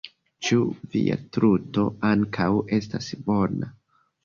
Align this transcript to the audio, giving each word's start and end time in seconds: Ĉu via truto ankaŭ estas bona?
Ĉu 0.45 0.61
via 0.93 1.17
truto 1.37 1.85
ankaŭ 2.13 2.49
estas 2.81 3.13
bona? 3.31 3.73